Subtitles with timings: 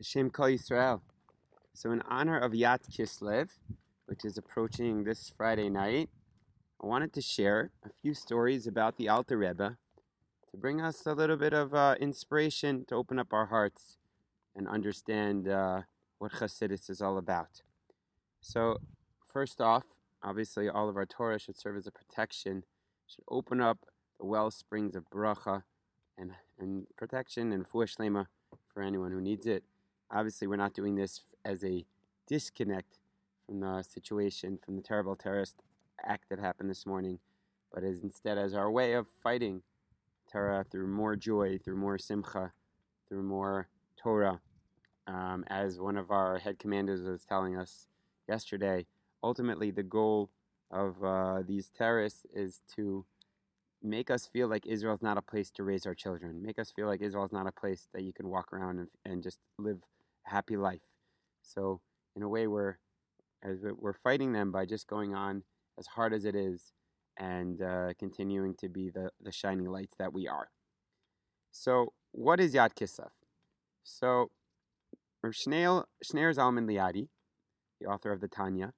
[0.00, 1.00] Shem Kol Yisrael.
[1.74, 3.48] So, in honor of Yat Kislev,
[4.06, 6.08] which is approaching this Friday night,
[6.80, 9.76] I wanted to share a few stories about the Alter Rebbe
[10.50, 13.98] to bring us a little bit of uh, inspiration to open up our hearts
[14.54, 15.82] and understand uh,
[16.18, 17.62] what Chassidus is all about.
[18.40, 18.78] So,
[19.26, 19.84] first off,
[20.22, 22.62] obviously, all of our Torah should serve as a protection,
[23.08, 23.78] should open up
[24.20, 25.64] the well springs of bracha
[26.16, 28.26] and, and protection and fuah
[28.72, 29.64] for anyone who needs it.
[30.10, 31.84] Obviously, we're not doing this as a
[32.26, 32.98] disconnect
[33.46, 35.56] from the situation, from the terrible terrorist
[36.04, 37.18] act that happened this morning,
[37.72, 39.62] but as instead as our way of fighting
[40.30, 42.52] terror through more joy, through more simcha,
[43.08, 44.40] through more Torah.
[45.06, 47.86] Um, as one of our head commanders was telling us
[48.28, 48.86] yesterday,
[49.22, 50.30] ultimately the goal
[50.70, 53.06] of uh, these terrorists is to
[53.82, 56.42] make us feel like Israel is not a place to raise our children.
[56.42, 58.88] Make us feel like Israel is not a place that you can walk around and,
[59.04, 59.78] and just live
[60.28, 60.82] happy life.
[61.42, 61.80] So
[62.14, 62.76] in a way, we're
[63.42, 65.44] as we're fighting them by just going on
[65.78, 66.72] as hard as it is
[67.16, 70.48] and uh, continuing to be the, the shining lights that we are.
[71.50, 73.10] So, what is Yat Kislev?
[73.82, 74.30] So,
[75.24, 77.08] Shneur Zalman Liadi,
[77.80, 78.72] the author of the Tanya,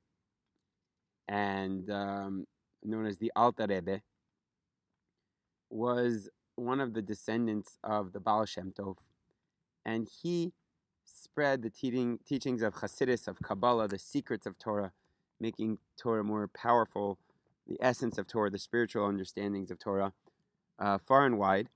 [1.28, 2.46] and um,
[2.82, 4.00] known as the Alter Rebbe,
[5.68, 8.96] was one of the descendants of the Baal Shem Tov,
[9.84, 10.52] and he
[11.30, 14.92] spread the teaching, teachings of Hasidus, of Kabbalah, the secrets of Torah,
[15.38, 17.18] making Torah more powerful,
[17.68, 20.12] the essence of Torah, the spiritual understandings of Torah,
[20.80, 21.68] uh, far and wide.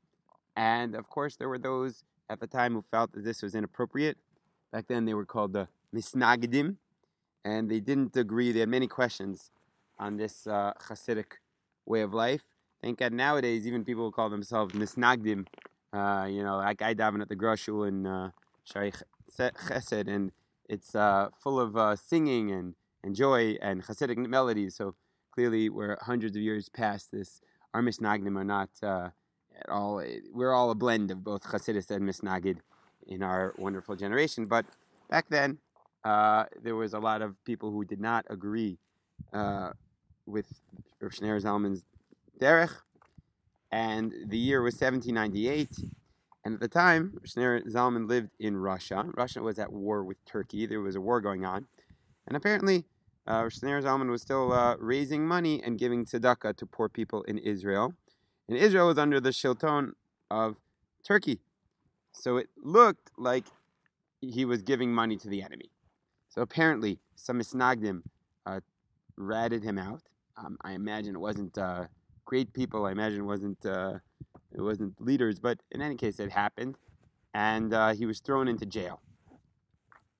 [0.56, 4.18] And of course, there were those at the time who felt that this was inappropriate.
[4.72, 6.76] Back then, they were called the Misnagdim,
[7.44, 8.50] and they didn't agree.
[8.50, 9.52] They had many questions
[10.00, 11.38] on this uh, Hasidic
[11.86, 12.42] way of life.
[12.82, 15.46] Thank God nowadays, even people call themselves Misnagdim.
[15.92, 18.30] Uh, you know, like I daven at the Groshu in uh,
[18.64, 18.96] Shaykh
[19.30, 20.32] Chesed, and
[20.68, 24.76] it's uh, full of uh, singing and, and joy and Hasidic melodies.
[24.76, 24.94] So
[25.32, 27.40] clearly, we're hundreds of years past this.
[27.72, 29.10] Our Misnagdim are not uh,
[29.58, 30.02] at all.
[30.32, 32.58] We're all a blend of both Hasidus and Misnagid
[33.06, 34.46] in our wonderful generation.
[34.46, 34.66] But
[35.10, 35.58] back then,
[36.04, 38.78] uh, there was a lot of people who did not agree
[39.32, 39.70] uh,
[40.26, 40.60] with
[41.00, 41.84] Rav Shneur Zalman's
[42.40, 42.72] derech,
[43.72, 45.68] and the year was 1798.
[46.44, 49.06] And at the time, Shneur Zalman lived in Russia.
[49.16, 50.66] Russia was at war with Turkey.
[50.66, 51.66] There was a war going on.
[52.26, 52.84] And apparently,
[53.26, 57.38] uh, Shneur Zalman was still uh, raising money and giving tzedakah to poor people in
[57.38, 57.94] Israel.
[58.48, 59.92] And Israel was under the shilton
[60.30, 60.56] of
[61.02, 61.40] Turkey.
[62.12, 63.46] So it looked like
[64.20, 65.70] he was giving money to the enemy.
[66.28, 68.02] So apparently, some Misnagdim
[68.44, 68.60] uh,
[69.16, 70.02] ratted him out.
[70.36, 71.84] Um, I imagine it wasn't uh,
[72.24, 72.86] great people.
[72.86, 73.94] I imagine it wasn't uh,
[74.54, 76.78] it wasn't leaders, but in any case, it happened,
[77.32, 79.00] and uh, he was thrown into jail.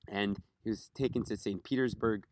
[0.09, 1.62] And he was taken to St.
[1.62, 2.25] Petersburg,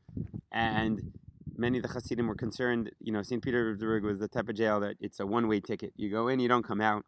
[0.50, 1.12] and
[1.56, 2.90] many of the Hasidim were concerned.
[3.00, 3.42] You know, St.
[3.42, 5.92] Petersburg was the type of jail that it's a one-way ticket.
[5.96, 7.04] You go in, you don't come out.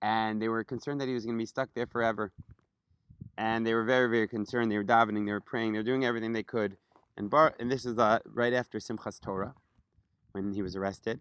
[0.00, 2.30] And they were concerned that he was going to be stuck there forever.
[3.36, 4.70] And they were very, very concerned.
[4.70, 6.76] They were davening, they were praying, they were doing everything they could.
[7.16, 9.54] And Bar, and this is uh, right after Simchas Torah,
[10.32, 11.20] when he was arrested,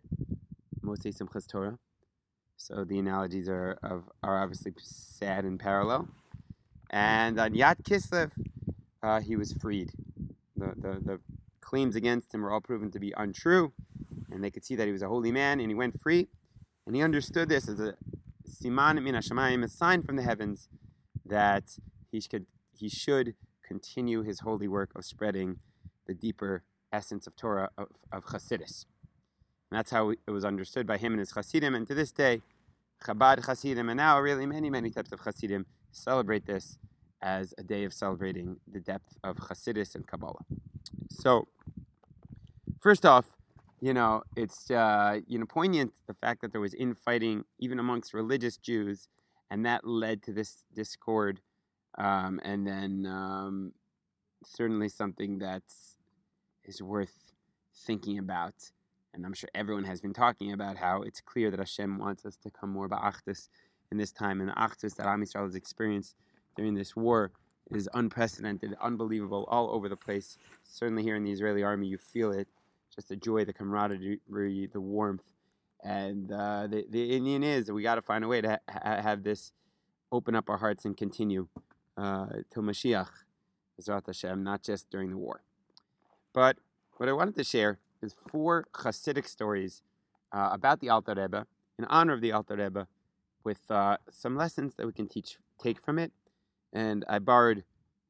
[0.83, 1.79] Motzei Simchas Torah.
[2.57, 6.09] So the analogies are of, are obviously sad and parallel.
[6.89, 8.31] And on Yat Kislev,
[9.03, 9.91] uh, he was freed.
[10.55, 11.19] The, the, the
[11.61, 13.73] claims against him were all proven to be untrue,
[14.31, 16.27] and they could see that he was a holy man, and he went free.
[16.87, 17.93] And he understood this as a
[18.49, 20.67] siman min hashamayim, a sign from the heavens
[21.25, 21.77] that
[22.11, 25.59] he should, he should continue his holy work of spreading
[26.07, 28.85] the deeper essence of Torah of, of Chassidus.
[29.69, 31.75] And that's how it was understood by him and his Chassidim.
[31.75, 32.41] And to this day,
[33.03, 36.77] Chabad Chassidim, and now really many, many types of Chassidim, celebrate this
[37.21, 40.45] as a day of celebrating the depth of Chassidus and Kabbalah.
[41.09, 41.47] So,
[42.79, 43.25] first off,
[43.79, 48.13] you know, it's uh, you know poignant the fact that there was infighting even amongst
[48.13, 49.07] religious Jews,
[49.49, 51.41] and that led to this discord,
[51.97, 53.73] um, and then um,
[54.43, 55.63] certainly something that
[56.65, 57.33] is worth
[57.73, 58.71] thinking about
[59.13, 62.37] and I'm sure everyone has been talking about how it's clear that Hashem wants us
[62.37, 63.49] to come more ba'achdus
[63.91, 66.15] in this time, and the achdus that Am Yisrael has experienced
[66.55, 67.31] during this war
[67.71, 70.37] is unprecedented, unbelievable, all over the place.
[70.63, 72.47] Certainly here in the Israeli army, you feel it,
[72.93, 75.23] just the joy, the camaraderie, the warmth,
[75.83, 79.23] and uh, the the inyan is we got to find a way to ha- have
[79.23, 79.51] this
[80.11, 81.47] open up our hearts and continue
[81.97, 83.09] uh, till Mashiach,
[83.85, 85.41] Hashem, not just during the war.
[86.33, 86.57] But
[86.97, 89.81] what I wanted to share is four Hasidic stories
[90.31, 91.45] uh, about the Alter Rebbe
[91.79, 92.87] in honor of the Alter Rebbe,
[93.43, 96.11] with uh, some lessons that we can teach take from it,
[96.73, 97.63] and I borrowed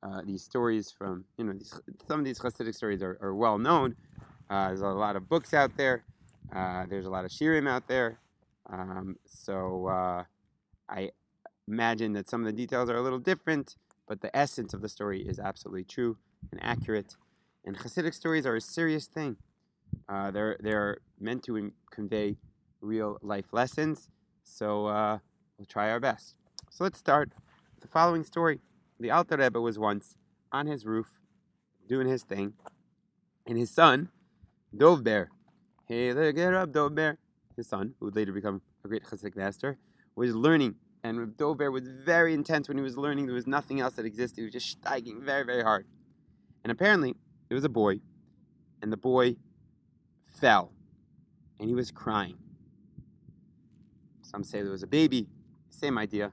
[0.04, 3.58] uh, these stories from you know these, some of these Hasidic stories are, are well
[3.58, 3.96] known.
[4.50, 6.04] Uh, there's a lot of books out there.
[6.56, 8.20] Uh, there's a lot of shirim out there.
[8.70, 10.24] Um, so uh,
[10.90, 11.12] I
[11.68, 13.76] imagine that some of the details are a little different,
[14.08, 16.18] but the essence of the story is absolutely true
[16.52, 17.16] and accurate.
[17.66, 19.38] And Hasidic stories are a serious thing.
[20.08, 22.38] Uh, they're they're meant to convey
[22.82, 24.10] real life lessons.
[24.44, 25.20] So uh,
[25.58, 26.36] we'll try our best.
[26.70, 27.32] So let's start
[27.82, 28.60] the following story.
[29.00, 30.16] The Alter Rebbe was once
[30.52, 31.20] on his roof
[31.88, 32.54] doing his thing,
[33.46, 34.10] and his son,
[34.76, 35.30] Dov Ber,
[35.86, 37.18] hey, look up, Dov Ber,
[37.56, 39.78] his son, who would later become a great Hasidic master,
[40.16, 40.76] was learning.
[41.04, 43.28] And Dov Ber was very intense when he was learning.
[43.28, 44.42] There was nothing else that existed.
[44.42, 45.86] He was just steiging very, very hard.
[46.64, 47.16] And apparently,
[47.48, 48.02] there was a boy,
[48.82, 49.38] and the boy
[50.40, 50.72] fell,
[51.60, 52.38] and he was crying.
[54.22, 55.28] Some say there was a baby.
[55.70, 56.32] Same idea.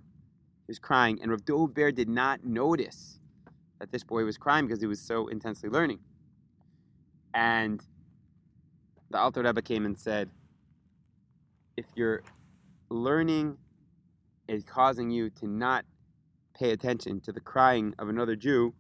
[0.67, 3.21] He was crying, and Rav Dov Ber did not notice
[3.79, 6.01] that this boy was crying because he was so intensely learning.
[7.35, 7.83] And
[9.11, 10.31] the Alter Rebbe came and said,
[11.77, 12.23] if your
[12.89, 13.59] learning
[14.49, 15.85] is causing you to not
[16.55, 18.75] pay attention to the crying of another Jew,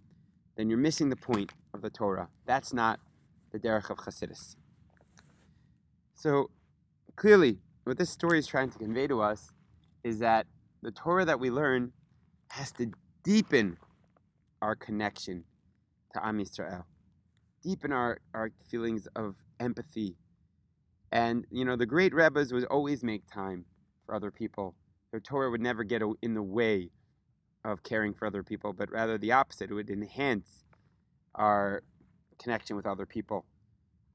[0.57, 2.29] then you're missing the point of the Torah.
[2.47, 3.01] That's not
[3.51, 4.57] the derech of Chassidus.
[6.15, 6.51] So
[7.17, 9.53] clearly, what this story is trying to convey to us
[10.03, 10.47] is that
[10.83, 11.93] the Torah that we learn
[12.51, 13.77] has to deepen
[14.63, 15.45] our connection
[16.13, 16.85] to Am Yisrael,
[17.63, 20.17] deepen our, our feelings of empathy.
[21.13, 23.65] And, you know, the great Rebbes would always make time
[24.07, 24.75] for other people.
[25.11, 26.91] Their Torah would never get in the way
[27.65, 29.71] of caring for other people, but rather the opposite.
[29.71, 30.65] It would enhance
[31.35, 31.83] our
[32.39, 33.47] connection with other people.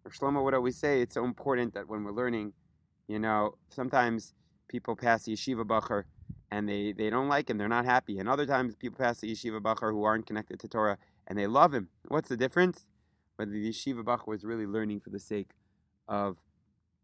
[0.09, 2.53] Shlomo would always say it's so important that when we're learning,
[3.07, 4.33] you know, sometimes
[4.67, 6.03] people pass the yeshiva bacher
[6.51, 8.19] and they, they don't like him, they're not happy.
[8.19, 10.97] And other times people pass the yeshiva bacher who aren't connected to Torah
[11.27, 11.89] and they love him.
[12.07, 12.87] What's the difference?
[13.35, 15.51] Whether the yeshiva bacher was really learning for the sake
[16.07, 16.37] of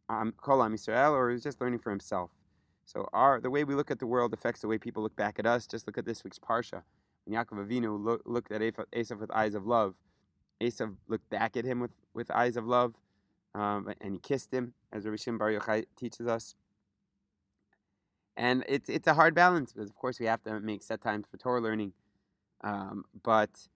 [0.09, 2.31] um, Kol Am Yisrael or was just learning for himself.
[2.85, 5.39] So our the way we look at the world affects the way people look back
[5.39, 5.65] at us.
[5.65, 6.83] Just look at this week's parsha.
[7.25, 9.95] When Yaakov Avinu lo- looked at Esav with eyes of love,
[10.61, 12.95] Esav looked back at him with, with eyes of love,
[13.53, 16.55] um, and he kissed him, as Rabbi Shimon Bar Yochai teaches us.
[18.37, 21.25] And it's it's a hard balance because of course we have to make set times
[21.29, 21.93] for Torah learning,
[22.65, 23.69] um, but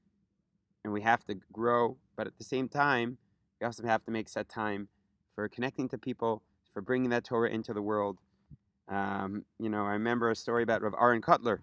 [0.84, 1.98] and we have to grow.
[2.18, 3.18] But at the same time,
[3.60, 4.90] we also have to make set time
[5.34, 6.44] for connecting to people,
[6.74, 8.20] for bringing that Torah into the world.
[8.90, 11.60] Um, you know, I remember a story about Rav Aaron Kotler,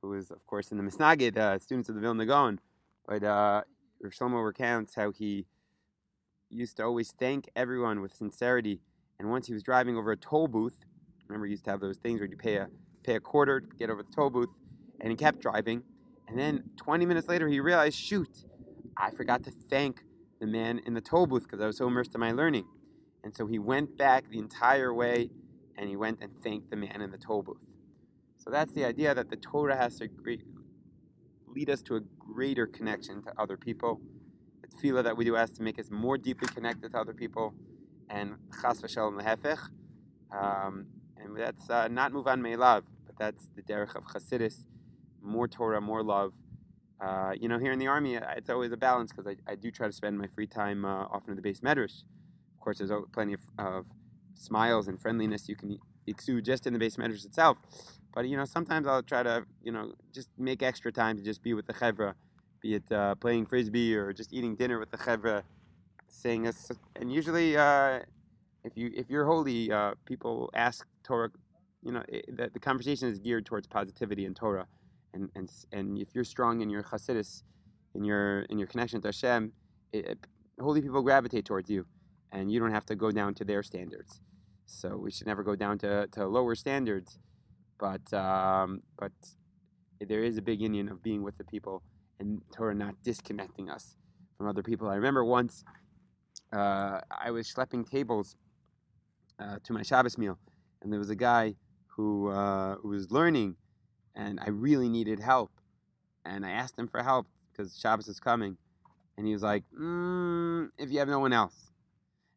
[0.00, 2.60] who was of course in the Misnagid, uh, students of the Vilna Gaon,
[3.08, 3.62] but uh,
[4.08, 5.46] Shlomo recounts how he
[6.48, 8.80] used to always thank everyone with sincerity.
[9.18, 10.84] And once he was driving over a toll booth,
[11.28, 12.68] remember he used to have those things where you pay a
[13.02, 14.50] pay a quarter to get over the toll booth,
[15.00, 15.82] and he kept driving.
[16.28, 18.44] And then 20 minutes later, he realized, shoot,
[18.96, 20.02] I forgot to thank
[20.40, 22.66] the man in the toll booth because I was so immersed in my learning.
[23.24, 25.30] And so he went back the entire way
[25.76, 27.60] and he went and thanked the man in the toll booth.
[28.38, 30.08] So that's the idea that the Torah has to
[31.46, 32.00] lead us to a
[32.34, 34.00] greater connection to other people
[34.70, 37.54] tefillah that we do has to make us more deeply connected to other people,
[38.08, 39.58] and chas v'shalom lehefech.
[40.32, 40.86] Um,
[41.16, 44.64] and that's uh, not muvan me'elav, but that's the derech of Chassidus.
[45.22, 46.32] More Torah, more love.
[47.00, 49.70] Uh, you know, here in the army, it's always a balance because I, I do
[49.70, 52.02] try to spend my free time uh, often in the beis medrash.
[52.54, 53.86] Of course, there's plenty of, of
[54.34, 57.58] smiles and friendliness you can exude just in the beis medrash itself.
[58.14, 61.42] But you know, sometimes I'll try to you know just make extra time to just
[61.42, 62.14] be with the chevra
[62.60, 65.42] be it uh, playing frisbee or just eating dinner with the chevra,
[66.08, 66.70] saying us.
[66.96, 68.00] And usually, uh,
[68.64, 71.30] if you if you're holy, uh, people ask Torah.
[71.82, 74.66] You know, the, the conversation is geared towards positivity and Torah,
[75.14, 77.42] and and and if you're strong in your chassidus,
[77.94, 79.52] in your in your connection to Hashem,
[79.92, 80.18] it, it,
[80.60, 81.86] holy people gravitate towards you,
[82.32, 84.20] and you don't have to go down to their standards.
[84.66, 87.18] So we should never go down to, to lower standards,
[87.80, 89.12] but um, but
[90.00, 91.82] there is a big union of being with the people
[92.20, 93.96] and Torah not disconnecting us
[94.36, 94.88] from other people.
[94.88, 95.64] I remember once
[96.52, 98.36] uh, I was schlepping tables
[99.40, 100.38] uh, to my Shabbos meal,
[100.82, 101.54] and there was a guy
[101.86, 103.56] who, uh, who was learning,
[104.14, 105.50] and I really needed help.
[106.24, 108.58] And I asked him for help because Shabbos is coming,
[109.16, 111.72] and he was like, mm, "If you have no one else."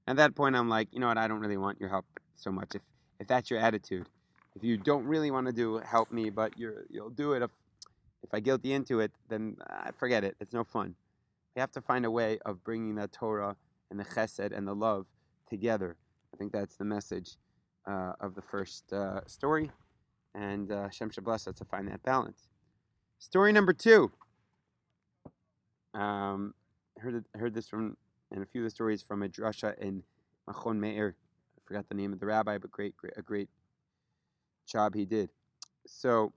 [0.07, 1.17] At that point, I'm like, you know what?
[1.17, 2.75] I don't really want your help so much.
[2.75, 2.81] If
[3.19, 4.07] if that's your attitude,
[4.55, 7.51] if you don't really want to do help me, but you're you'll do it if
[8.23, 10.35] if I guilt you into it, then uh, forget it.
[10.39, 10.95] It's no fun.
[11.55, 13.57] We have to find a way of bringing the Torah
[13.91, 15.05] and the Chesed and the love
[15.49, 15.97] together.
[16.33, 17.37] I think that's the message
[17.85, 19.71] uh, of the first uh, story,
[20.33, 22.47] and uh, Shem should bless us to find that balance.
[23.19, 24.11] Story number two.
[25.93, 26.55] Um,
[26.97, 27.97] heard heard this from
[28.31, 30.03] and a few of the stories from a drasha in
[30.49, 31.15] Machon Meir.
[31.55, 33.49] I forgot the name of the rabbi, but great, great, a great
[34.65, 35.29] job he did.
[35.85, 36.33] So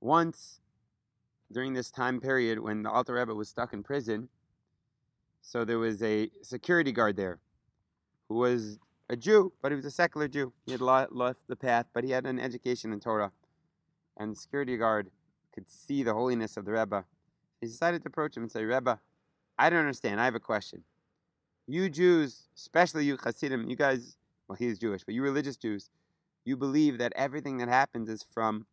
[0.00, 0.60] once
[1.50, 4.28] during this time period when the Alter Rebbe was stuck in prison,
[5.40, 7.38] so there was a security guard there
[8.28, 10.52] who was a Jew, but he was a secular Jew.
[10.66, 13.32] He had left the path, but he had an education in Torah.
[14.18, 15.10] And the security guard
[15.54, 17.04] could see the holiness of the Rebbe.
[17.60, 19.00] He decided to approach him and say, Rebbe,
[19.58, 20.20] I don't understand.
[20.20, 20.82] I have a question.
[21.66, 24.16] You Jews, especially you Hasidim, you guys,
[24.48, 25.90] well, he is Jewish, but you religious Jews,
[26.44, 28.66] you believe that everything that happens is from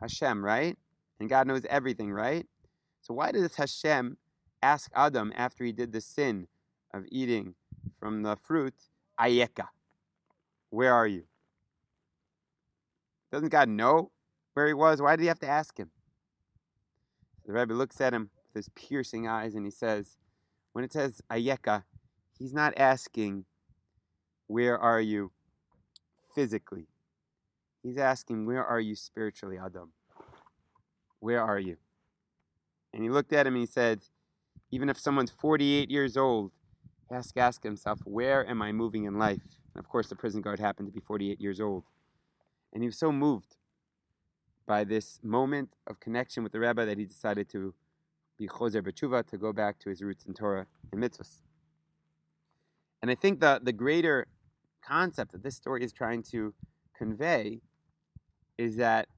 [0.00, 0.78] Hashem, right?
[1.18, 2.46] And God knows everything, right?
[3.00, 4.18] So why does Hashem
[4.62, 6.46] ask Adam after he did the sin
[6.94, 7.54] of eating
[7.98, 8.74] from the fruit,
[9.18, 9.68] Ayeka?
[10.70, 11.24] Where are you?
[13.32, 14.12] Doesn't God know
[14.54, 15.02] where he was?
[15.02, 15.90] Why did he have to ask him?
[17.44, 20.16] The Rebbe looks at him with his piercing eyes and he says,
[20.72, 21.84] when it says Ayeka,
[22.38, 23.44] he's not asking,
[24.46, 25.32] where are you
[26.34, 26.86] physically?
[27.82, 29.92] He's asking, where are you spiritually, Adam?
[31.20, 31.76] Where are you?
[32.92, 34.02] And he looked at him and he said,
[34.70, 36.52] even if someone's 48 years old,
[37.08, 39.60] he has to ask himself, where am I moving in life?
[39.74, 41.84] And of course, the prison guard happened to be 48 years old.
[42.72, 43.56] And he was so moved
[44.66, 47.74] by this moment of connection with the rabbi that he decided to
[48.36, 51.42] be Choser B'tshuva, to go back to his roots in Torah and mitzvahs.
[53.00, 54.26] And I think that the greater
[54.86, 56.54] concept that this story is trying to
[56.96, 57.60] convey
[58.58, 59.08] is that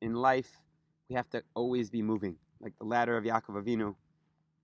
[0.00, 0.62] in life,
[1.08, 3.94] we have to always be moving, like the ladder of Yaakov Avinu.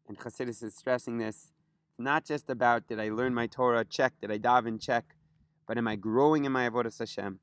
[0.09, 1.53] And Chassidus is stressing this,
[1.99, 5.17] not just about did I learn my Torah, check, did I daven, check,
[5.67, 7.39] but am I growing in my Avodah Hashem?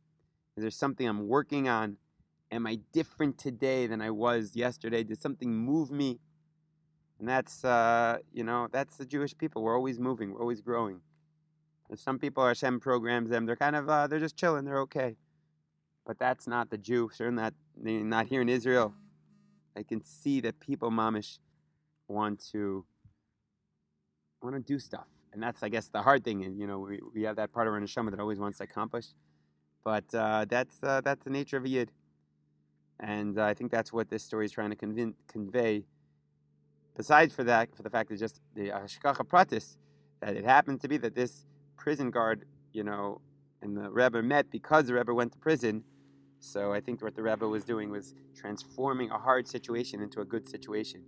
[0.58, 1.98] Is there something I'm working on?
[2.52, 5.04] Am I different today than I was yesterday?
[5.04, 6.20] Did something move me?
[7.20, 9.62] And that's, uh, you know, that's the Jewish people.
[9.62, 11.02] We're always moving, we're always growing.
[11.96, 15.18] Some people, are Hashem programs them, they're kind of, uh, they're just chilling, they're okay.
[16.06, 18.94] But that's not the Jew, certainly not, not here in Israel.
[19.76, 21.40] I can see that people, mamish,
[22.08, 22.86] want to
[24.42, 26.44] want to do stuff, and that's, I guess, the hard thing.
[26.44, 28.64] And you know, we, we have that part of our neshama that always wants to
[28.64, 29.08] accomplish,
[29.84, 31.92] but uh, that's uh, that's the nature of a yid,
[33.00, 35.14] and uh, I think that's what this story is trying to convey.
[35.28, 35.86] convey.
[36.98, 39.78] Besides for that, for the fact that just the hashgacha pratis,
[40.20, 41.46] that it happened to be that this
[41.80, 43.22] prison guard, you know,
[43.62, 45.84] and the Rebbe met because the Rebbe went to prison
[46.40, 50.26] so I think what the Rebbe was doing was transforming a hard situation into a
[50.26, 51.04] good situation,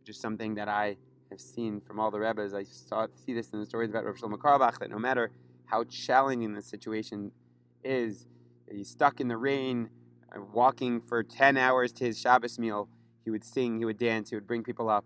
[0.00, 0.96] which is something that I
[1.30, 2.54] have seen from all the Rebbes.
[2.54, 5.30] I saw see this in the stories about Rav Shlomo Carlebach that no matter
[5.66, 7.32] how challenging the situation
[7.84, 8.26] is,
[8.70, 9.90] he's stuck in the rain,
[10.34, 12.88] uh, walking for 10 hours to his Shabbos meal,
[13.24, 15.04] he would sing, he would dance, he would bring people up.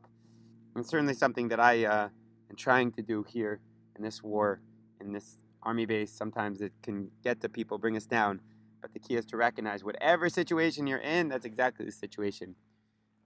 [0.74, 2.08] And certainly something that I uh,
[2.50, 3.60] am trying to do here
[3.96, 4.60] in this war,
[5.00, 6.12] in this army base.
[6.12, 8.40] Sometimes it can get to people, bring us down.
[8.80, 12.54] But the key is to recognize whatever situation you're in, that's exactly the situation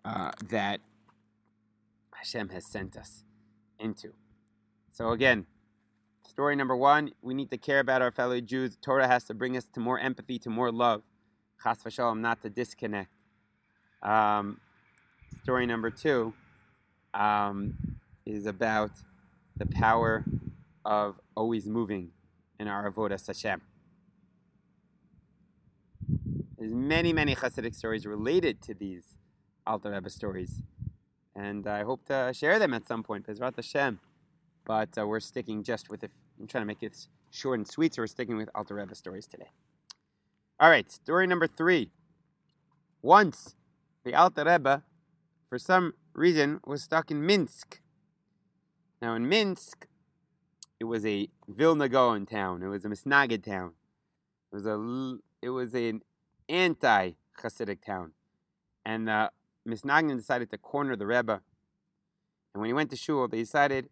[0.04, 0.80] uh, that
[2.14, 3.24] Hashem has sent us
[3.78, 4.12] into.
[4.92, 5.46] So again,
[6.26, 8.76] story number one, we need to care about our fellow Jews.
[8.80, 11.02] Torah has to bring us to more empathy, to more love.
[11.62, 13.10] Chas v'shalom, not to disconnect.
[14.02, 14.60] Um,
[15.42, 16.32] story number two
[17.12, 17.74] um,
[18.24, 18.92] is about
[19.56, 20.24] the power
[20.84, 22.10] of always moving
[22.58, 23.62] in our avodas Hashem.
[26.58, 29.14] There's many, many Hasidic stories related to these
[29.66, 30.62] Alter Rebbe stories.
[31.34, 34.00] And I hope to share them at some point, Bezrat Hashem.
[34.66, 36.10] But uh, we're sticking just with it.
[36.38, 39.26] I'm trying to make it short and sweet, so we're sticking with Alter Rebbe stories
[39.26, 39.50] today.
[40.58, 41.92] All right, story number three.
[43.00, 43.56] Once
[44.04, 44.82] the Alter Rebbe,
[45.48, 47.80] for some reason, was stuck in Minsk.
[49.00, 49.86] Now, in Minsk,
[50.80, 52.62] it was a Vilna Gaon town.
[52.62, 53.72] It was a Misnagid town.
[54.50, 56.02] It was a it was an
[56.48, 58.12] anti Hasidic town.
[58.84, 59.28] And uh,
[59.68, 61.42] Misnagdim decided to corner the Rebbe.
[62.54, 63.90] And when he went to Shul, they decided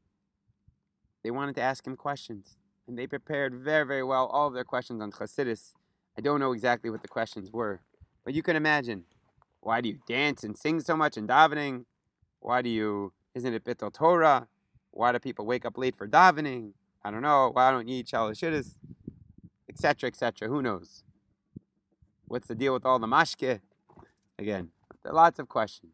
[1.23, 2.57] they wanted to ask him questions.
[2.87, 5.75] And they prepared very, very well all of their questions on Hasidus.
[6.17, 7.81] I don't know exactly what the questions were,
[8.25, 9.05] but you can imagine.
[9.61, 11.85] Why do you dance and sing so much in davening?
[12.41, 14.49] Why do you, isn't it Bittul Torah?
[14.91, 16.73] Why do people wake up late for davening?
[17.05, 17.51] I don't know.
[17.53, 18.75] Why don't you eat shalashiddas?
[19.69, 20.49] Etc., etc.
[20.49, 21.05] Who knows?
[22.27, 23.61] What's the deal with all the mashke?
[24.39, 24.71] Again,
[25.03, 25.93] there are lots of questions.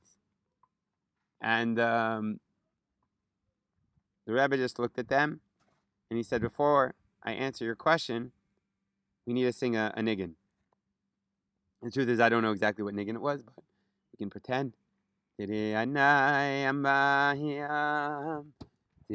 [1.41, 2.41] And um,
[4.27, 5.41] the Rebbe just looked at them
[6.11, 8.33] and he said, Before I answer your question,
[9.27, 10.33] we need to sing a, a niggin.
[11.83, 13.55] The truth is, I don't know exactly what niggin it was, but
[14.13, 14.75] we can pretend.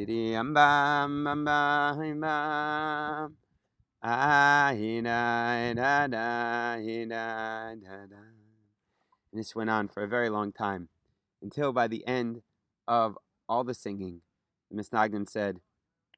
[0.02, 0.56] And
[9.34, 10.88] this went on for a very long time,
[11.42, 12.44] until by the end
[12.88, 13.18] of
[13.50, 14.22] all the singing,
[14.72, 15.60] the Misnagdim said,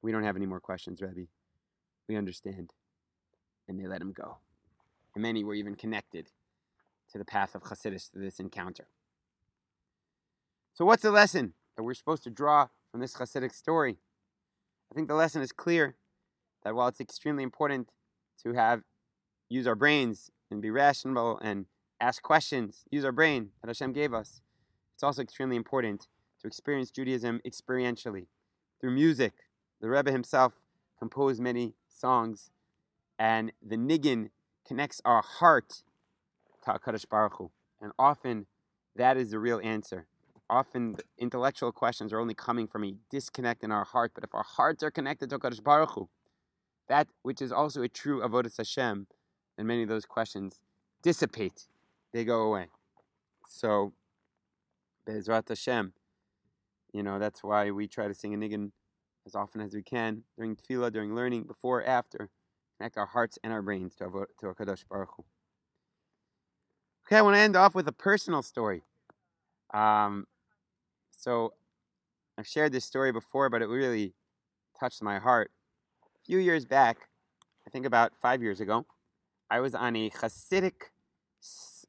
[0.01, 1.27] "We don't have any more questions, Rebbe.
[2.07, 2.73] We understand,"
[3.67, 4.41] and they let him go.
[5.15, 6.31] And many were even connected
[7.09, 8.89] to the path of Chassidus through this encounter.
[10.73, 13.97] So, what's the lesson that we're supposed to draw from this Hasidic story?
[14.91, 15.95] I think the lesson is clear
[16.63, 17.89] that while it's extremely important
[18.43, 18.81] to have
[19.49, 21.65] use our brains and be rational and
[21.99, 24.41] ask questions, use our brain that Hashem gave us,
[24.93, 26.07] it's also extremely important
[26.41, 28.27] to experience Judaism experientially
[28.79, 29.33] through music.
[29.79, 30.53] The Rebbe himself
[30.99, 32.51] composed many songs,
[33.17, 34.29] and the niggin
[34.67, 35.83] connects our heart
[36.63, 37.51] to HaKadosh Baruch Hu.
[37.81, 38.45] And often
[38.95, 40.07] that is the real answer.
[40.51, 44.43] Often intellectual questions are only coming from a disconnect in our heart, but if our
[44.43, 46.09] hearts are connected to HaKadosh Baruch Hu,
[46.89, 49.07] that which is also a true Avodah Hashem,
[49.57, 50.61] and many of those questions
[51.01, 51.67] dissipate.
[52.11, 52.67] They go away.
[53.47, 53.93] So,
[55.07, 55.93] Bezrat Hashem,
[56.91, 58.71] you know, that's why we try to sing a niggin
[59.25, 62.29] as often as we can during tefillah, during learning, before, after.
[62.77, 65.23] Connect our hearts and our brains to, Avo- to HaKadosh Baruch Hu.
[67.07, 68.83] Okay, I want to end off with a personal story.
[69.73, 70.27] Um,
[71.21, 71.53] so,
[72.35, 74.15] I've shared this story before, but it really
[74.79, 75.51] touched my heart.
[76.15, 77.09] A few years back,
[77.67, 78.87] I think about five years ago,
[79.47, 80.89] I was on a Hasidic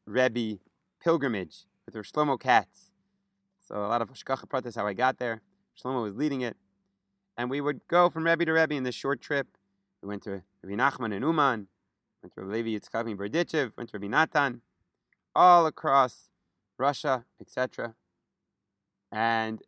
[0.04, 0.58] Rebbe
[1.02, 2.90] pilgrimage with Rosh Shlomo Katz.
[3.66, 5.40] So a lot of Hashgacha Pratis, how I got there.
[5.82, 6.58] Shlomo was leading it.
[7.38, 9.46] And we would go from Rebbe to Rebbe in this short trip.
[10.02, 11.68] We went to Rabbi Nachman and Uman,
[12.22, 14.60] went to Rabbi Levi Yitzchak and Berdichev, went to Rabbi Natan,
[15.34, 16.28] all across
[16.76, 17.94] Russia, etc.
[19.12, 19.60] And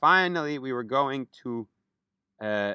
[0.00, 1.66] finally, we were going to
[2.40, 2.74] uh,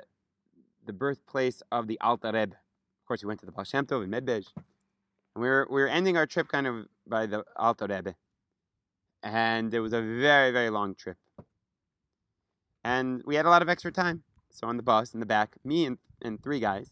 [0.85, 2.55] the birthplace of the Alter Rebbe.
[2.55, 4.47] Of course, we went to the Baal Shem Tov in Medbej.
[5.35, 8.15] And we were, we were ending our trip kind of by the Alter Rebbe.
[9.23, 11.17] And it was a very, very long trip.
[12.83, 14.23] And we had a lot of extra time.
[14.51, 16.89] So on the bus in the back, me and, and three guys.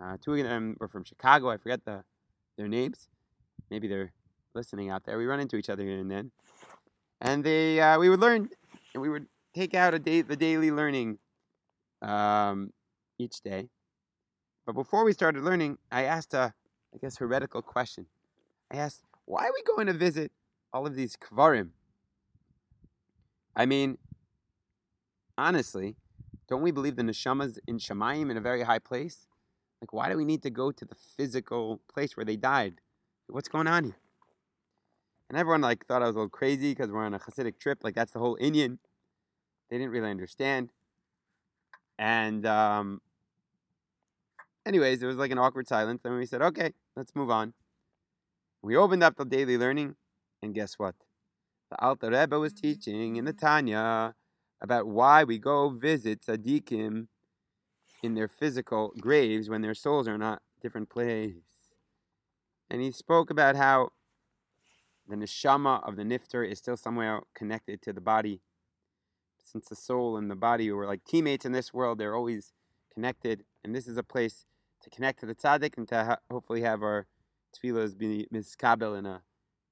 [0.00, 1.50] Uh, two of them were from Chicago.
[1.50, 2.04] I forget the
[2.56, 3.08] their names.
[3.70, 4.12] Maybe they're
[4.54, 5.16] listening out there.
[5.16, 6.30] We run into each other here and then.
[7.20, 8.48] And they uh, we would learn
[8.94, 11.18] and we would take out a day the daily learning
[12.02, 12.72] um,
[13.18, 13.68] each day.
[14.66, 16.54] But before we started learning, I asked a,
[16.94, 18.06] I guess, heretical question.
[18.70, 20.32] I asked, why are we going to visit
[20.72, 21.70] all of these kvarim?
[23.56, 23.98] I mean,
[25.36, 25.96] honestly,
[26.48, 29.26] don't we believe the neshamas in Shemayim in a very high place?
[29.80, 32.80] Like, why do we need to go to the physical place where they died?
[33.28, 33.96] What's going on here?
[35.30, 37.84] And everyone like thought I was a little crazy because we're on a Hasidic trip.
[37.84, 38.78] Like that's the whole inyan.
[39.70, 40.70] They didn't really understand.
[42.00, 43.00] And um,
[44.66, 47.54] anyways, there was like an awkward silence, and we said, "Okay, let's move on."
[48.60, 49.94] We opened up the daily learning,
[50.42, 50.96] and guess what?
[51.70, 54.16] The Alter Rebbe was teaching in the Tanya
[54.60, 57.06] about why we go visit tzaddikim
[58.02, 61.34] in their physical graves when their souls are not different place.
[62.68, 63.90] And he spoke about how
[65.10, 68.40] the neshama of the nifter is still somewhere connected to the body.
[69.42, 72.52] Since the soul and the body were like teammates in this world, they're always
[72.92, 73.44] connected.
[73.64, 74.46] And this is a place
[74.82, 77.06] to connect to the tzaddik and to ha- hopefully have our
[77.52, 79.22] tefillas be miskabel in a,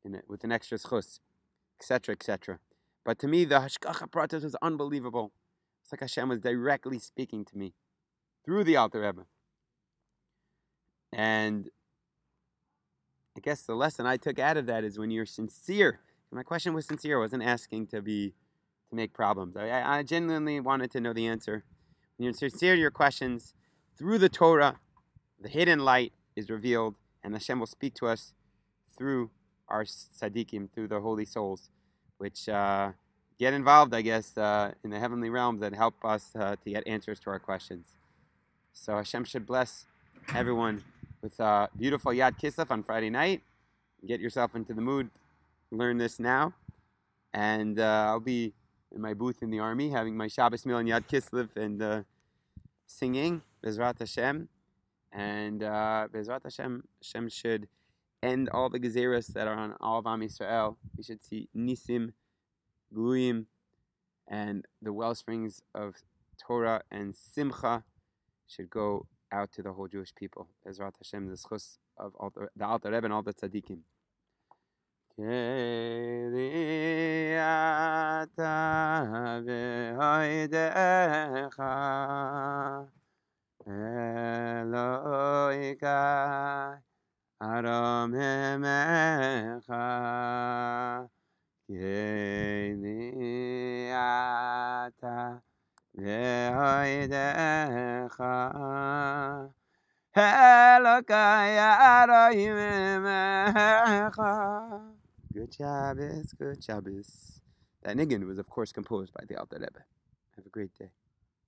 [0.04, 1.20] in a, with an extra schus,
[1.80, 2.58] etc., etc.
[3.04, 5.32] But to me, the hashgacha pratis was unbelievable.
[5.82, 7.74] It's like Hashem was directly speaking to me
[8.44, 9.26] through the Alter Rebbe.
[11.12, 11.70] And
[13.38, 16.00] I guess the lesson I took out of that is when you're sincere.
[16.32, 17.18] My question was sincere.
[17.18, 18.34] I wasn't asking to be
[18.90, 19.56] to make problems.
[19.56, 21.62] I, I genuinely wanted to know the answer.
[22.16, 23.54] When you're sincere your questions,
[23.96, 24.80] through the Torah,
[25.40, 28.34] the hidden light is revealed, and Hashem will speak to us
[28.96, 29.30] through
[29.68, 31.70] our tzaddikim, through the holy souls,
[32.16, 32.90] which uh,
[33.38, 36.84] get involved, I guess, uh, in the heavenly realms that help us uh, to get
[36.88, 37.86] answers to our questions.
[38.72, 39.86] So Hashem should bless
[40.34, 40.82] everyone
[41.22, 43.42] with a beautiful Yat Kislev on Friday night.
[44.06, 45.10] Get yourself into the mood.
[45.70, 46.54] Learn this now.
[47.32, 48.54] And uh, I'll be
[48.94, 52.02] in my booth in the army having my Shabbos meal on Yat Kislev and uh,
[52.86, 54.48] singing Bezrat Hashem.
[55.12, 57.68] And uh, Bezrat Hashem, Hashem should
[58.22, 60.76] end all the gezeras that are on all of Am Yisrael.
[60.96, 62.12] We should see Nisim,
[62.94, 63.46] Gluyim,
[64.26, 65.96] and the well springs of
[66.38, 67.84] Torah and Simcha
[68.46, 70.48] should go out to the whole Jewish people.
[70.66, 73.80] Bezrat Hashem, the schus of all the, the Alter Rebbe and all the tzaddikim.
[94.90, 95.47] Emecha
[95.98, 97.10] Vehoidecha
[100.16, 102.34] Elokai Aram
[103.02, 104.32] emecha
[105.32, 107.40] Good Shabbos, good Shabbos.
[107.82, 109.84] That niggin was, of course, composed by the Alter Rebbe.
[110.36, 110.90] Have a great day.